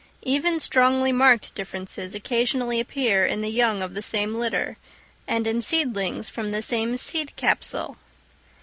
[0.23, 4.77] Even strongly marked differences occasionally appear in the young of the same litter,
[5.27, 7.97] and in seedlings from the same seed capsule.